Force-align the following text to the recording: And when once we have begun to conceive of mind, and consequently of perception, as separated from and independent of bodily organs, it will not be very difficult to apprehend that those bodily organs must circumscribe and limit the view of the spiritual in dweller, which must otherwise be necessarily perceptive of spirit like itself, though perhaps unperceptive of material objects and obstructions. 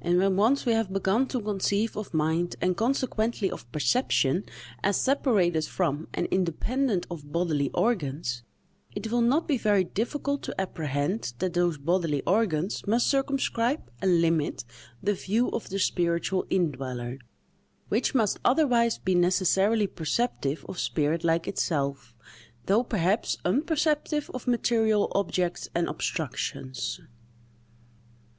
And 0.00 0.16
when 0.16 0.36
once 0.36 0.64
we 0.64 0.72
have 0.72 0.90
begun 0.90 1.26
to 1.26 1.38
conceive 1.38 1.94
of 1.94 2.14
mind, 2.14 2.56
and 2.62 2.74
consequently 2.74 3.50
of 3.50 3.70
perception, 3.70 4.46
as 4.82 4.96
separated 4.98 5.66
from 5.66 6.08
and 6.14 6.24
independent 6.30 7.06
of 7.10 7.30
bodily 7.32 7.68
organs, 7.74 8.44
it 8.96 9.10
will 9.12 9.20
not 9.20 9.46
be 9.46 9.58
very 9.58 9.84
difficult 9.84 10.42
to 10.44 10.58
apprehend 10.58 11.34
that 11.40 11.52
those 11.52 11.76
bodily 11.76 12.22
organs 12.22 12.86
must 12.86 13.10
circumscribe 13.10 13.90
and 14.00 14.22
limit 14.22 14.64
the 15.02 15.12
view 15.12 15.50
of 15.50 15.68
the 15.68 15.78
spiritual 15.78 16.46
in 16.48 16.70
dweller, 16.70 17.18
which 17.90 18.14
must 18.14 18.40
otherwise 18.46 18.96
be 18.96 19.14
necessarily 19.14 19.86
perceptive 19.86 20.64
of 20.66 20.78
spirit 20.80 21.24
like 21.24 21.46
itself, 21.46 22.14
though 22.64 22.82
perhaps 22.82 23.36
unperceptive 23.44 24.30
of 24.32 24.46
material 24.48 25.12
objects 25.14 25.68
and 25.74 25.90
obstructions. 25.90 27.02